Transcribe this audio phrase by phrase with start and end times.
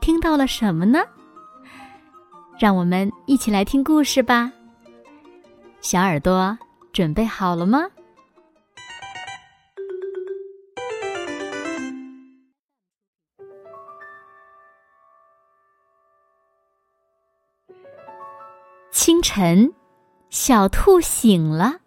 [0.00, 1.00] 听到了什么呢？
[2.58, 4.52] 让我们一起来听故事吧。
[5.80, 6.56] 小耳朵
[6.92, 7.86] 准备好了吗？
[18.90, 19.72] 清晨，
[20.30, 21.80] 小兔醒了，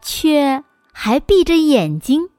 [0.00, 2.30] 却还闭着眼睛。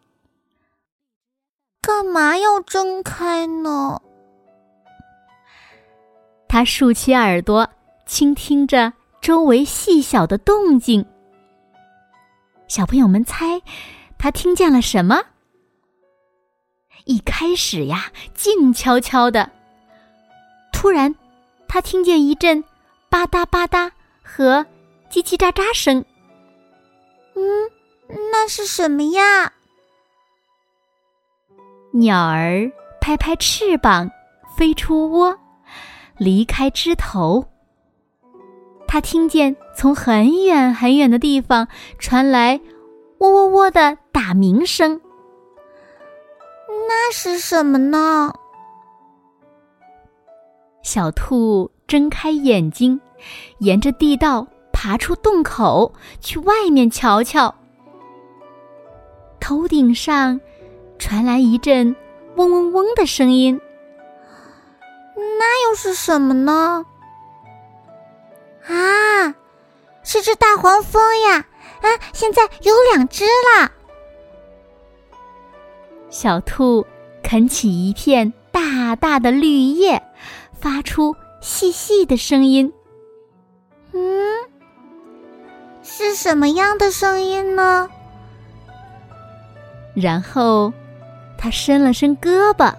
[1.82, 4.02] 干嘛要睁开呢？
[6.50, 7.70] 他竖起耳朵，
[8.08, 11.06] 倾听着周围细小的动静。
[12.68, 13.62] 小朋友们猜，
[14.18, 15.22] 他听见了什么？
[17.06, 19.52] 一开始呀，静悄悄的。
[20.74, 21.14] 突然，
[21.68, 22.64] 他听见一阵
[23.10, 23.92] 吧嗒吧嗒
[24.24, 24.66] 和
[25.12, 26.04] 叽叽喳喳声。
[27.36, 27.70] 嗯，
[28.32, 29.54] 那是什么呀？
[31.94, 34.10] 鸟儿拍拍翅膀，
[34.58, 35.38] 飞出窝。
[36.20, 37.46] 离开枝头，
[38.86, 41.68] 他听见从很远很远的地方
[41.98, 42.60] 传来
[43.20, 45.00] “喔喔喔”的打鸣声。
[46.68, 48.34] 那是什么呢？
[50.84, 53.00] 小兔睁开眼睛，
[53.60, 57.54] 沿着地道爬出洞口，去外面瞧瞧。
[59.40, 60.40] 头顶上
[60.98, 61.96] 传来一阵
[62.36, 63.60] “嗡嗡嗡”的声音。
[65.38, 66.86] 那又是什么呢？
[68.68, 69.36] 啊，
[70.04, 71.46] 是只大黄蜂呀！
[71.82, 73.72] 啊，现在有两只啦。
[76.10, 76.86] 小兔
[77.24, 80.02] 啃起一片大大的绿叶，
[80.60, 82.72] 发出细细的声音。
[83.94, 84.50] 嗯，
[85.84, 87.90] 是什么样的声音呢？
[89.96, 90.72] 然后，
[91.38, 92.66] 它伸了伸胳膊。
[92.66, 92.76] 啊。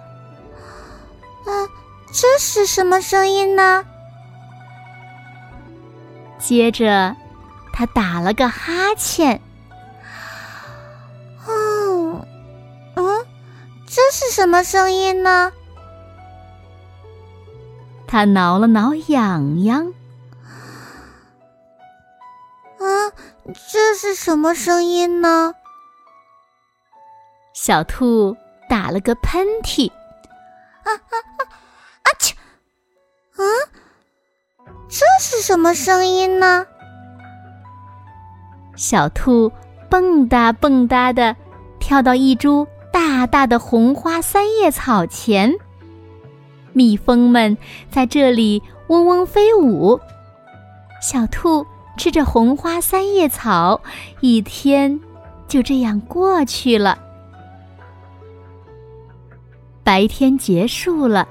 [2.11, 3.85] 这是什么声音呢？
[6.37, 7.15] 接着，
[7.71, 9.41] 他打了个哈欠。
[11.47, 12.25] 哦，
[12.95, 13.25] 嗯，
[13.87, 15.51] 这是什么声音呢？
[18.07, 19.93] 他挠了挠痒痒。
[22.77, 23.11] 啊，
[23.71, 25.53] 这是什么声音呢？
[27.53, 28.35] 小兔
[28.67, 29.89] 打了个喷嚏。
[30.83, 31.15] 啊啊
[35.21, 36.65] 是什么声音呢？
[38.75, 39.51] 小兔
[39.87, 41.35] 蹦哒蹦哒的
[41.79, 45.53] 跳到一株大大的红花三叶草前，
[46.73, 47.55] 蜜蜂们
[47.91, 49.99] 在这里嗡嗡飞舞。
[50.99, 51.63] 小兔
[51.97, 53.79] 吃着红花三叶草，
[54.21, 54.99] 一天
[55.47, 56.97] 就这样过去了。
[59.83, 61.27] 白天结束了，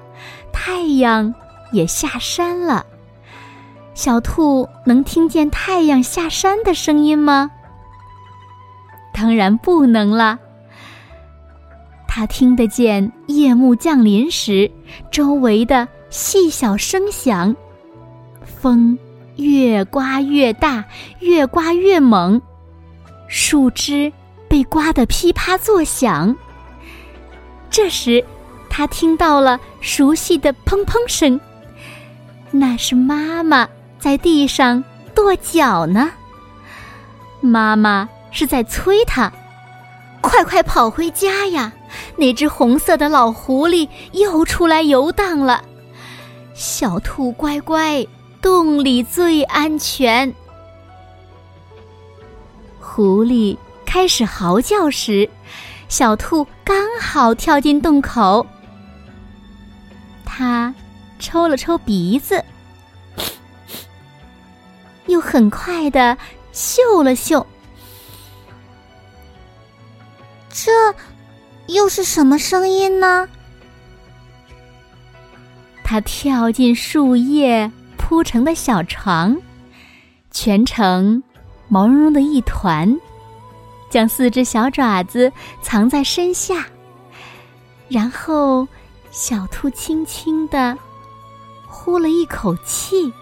[0.52, 1.34] 太阳。
[1.72, 2.84] 也下山了，
[4.02, 7.50] 小兔能听见太阳下山的声音吗？
[9.12, 10.38] 当然不能了。
[12.08, 14.70] 它听得见夜幕降临时
[15.10, 17.54] 周围的细小声响，
[18.42, 18.98] 风
[19.36, 20.82] 越刮越大，
[21.18, 22.40] 越刮越猛，
[23.28, 24.10] 树枝
[24.48, 26.34] 被刮得噼啪作响。
[27.68, 28.24] 这时，
[28.70, 31.38] 它听到了熟悉的砰砰声。
[32.50, 33.68] 那是妈妈
[34.00, 34.82] 在地上
[35.14, 36.10] 跺脚呢。
[37.40, 39.32] 妈妈是在催他，
[40.20, 41.72] 快快跑回家呀！
[42.16, 45.62] 那只红色的老狐狸又出来游荡了。
[46.54, 48.06] 小兔乖乖，
[48.42, 50.32] 洞里最安全。
[52.80, 55.28] 狐狸开始嚎叫时，
[55.88, 58.46] 小兔刚好跳进洞口。
[60.24, 60.74] 它。
[61.22, 62.42] 抽了抽鼻子，
[65.10, 66.16] 又很快的
[66.52, 67.46] 嗅了嗅。
[70.48, 70.72] 这
[71.68, 73.28] 又是什么声音呢？
[75.84, 79.36] 他跳进树叶铺成的小床，
[80.30, 81.22] 全程
[81.68, 82.98] 毛茸茸的一团，
[83.88, 85.32] 将四只小爪子
[85.62, 86.66] 藏在身下，
[87.88, 88.66] 然后
[89.10, 90.76] 小兔轻轻的。
[91.66, 93.12] 呼了一口气，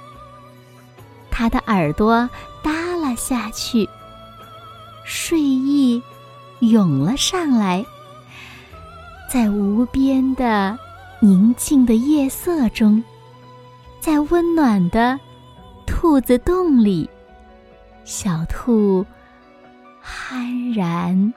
[1.39, 2.29] 他的耳朵
[2.65, 3.89] 耷拉下去，
[5.05, 6.03] 睡意
[6.59, 7.87] 涌了上来，
[9.31, 10.77] 在无边的
[11.21, 13.01] 宁静的夜色中，
[14.01, 15.17] 在温暖的
[15.87, 17.09] 兔子洞里，
[18.05, 19.07] 小兔
[20.05, 21.33] 酣然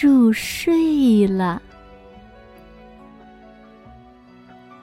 [0.00, 1.62] 入睡了。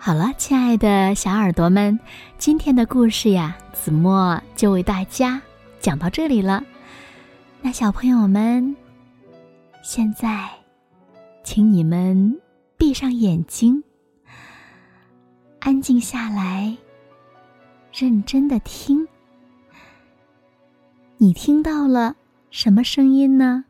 [0.06, 2.00] 好了，亲爱的小耳朵们，
[2.38, 5.42] 今天的故事呀，子墨就为大家
[5.80, 6.63] 讲到这里了。
[7.60, 8.75] 那小朋友们，
[9.81, 10.48] 现在，
[11.44, 12.40] 请你们
[12.78, 13.84] 闭上眼睛，
[15.60, 16.78] 安静下来，
[17.92, 19.08] 认真的听。
[21.18, 22.16] 你听到了
[22.51, 23.66] 什么声音呢？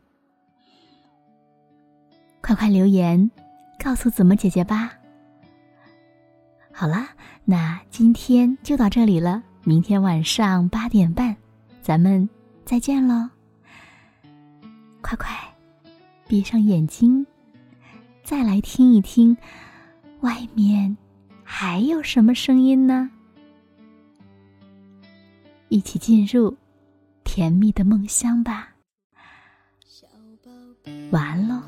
[2.42, 3.30] 快快留言
[3.82, 4.92] 告诉子墨姐姐吧。
[6.78, 7.08] 好啦，
[7.46, 9.42] 那今天就到这里了。
[9.64, 11.34] 明天晚上八点半，
[11.80, 12.28] 咱们
[12.66, 13.30] 再见喽！
[15.00, 15.34] 快快
[16.28, 17.26] 闭上眼睛，
[18.22, 19.34] 再来听一听，
[20.20, 20.94] 外面
[21.42, 23.10] 还有什么声音呢？
[25.70, 26.54] 一起进入
[27.24, 28.68] 甜蜜的梦乡吧。
[31.10, 31.62] 晚安喽。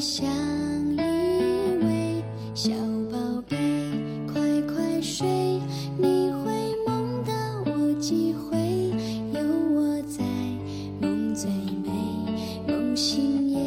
[0.00, 0.28] 相
[0.94, 1.00] 依
[1.82, 2.22] 偎
[2.54, 2.70] 小
[3.10, 3.56] 宝贝
[4.32, 4.40] 快
[4.72, 5.26] 快睡
[5.96, 6.52] 你会
[6.86, 7.32] 梦到
[7.66, 8.56] 我几回
[9.32, 9.40] 有
[9.74, 10.22] 我在
[11.00, 11.90] 梦最美
[12.68, 13.58] 梦醒也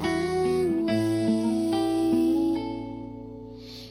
[0.00, 0.92] 安慰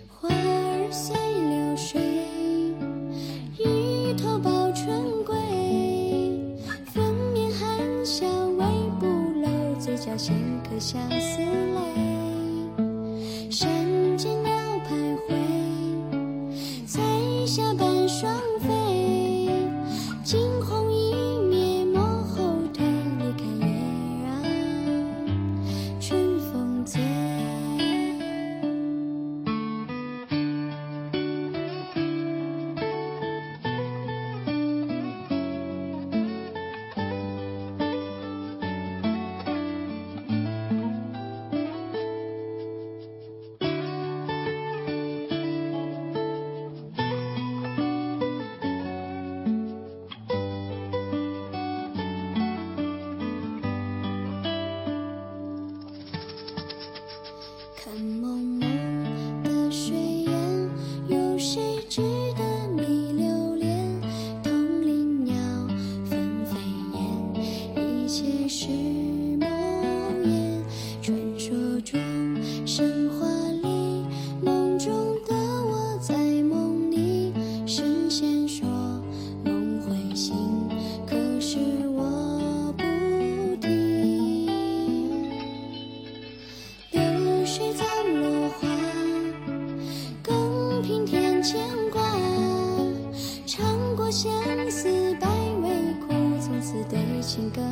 [0.08, 1.14] 花儿随
[1.50, 2.00] 流水
[3.60, 5.36] 日头抱春归
[6.86, 8.66] 粉面含笑微
[8.98, 9.06] 不
[9.42, 12.05] 露嘴角衔相思泪，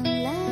[0.01, 0.42] 原来。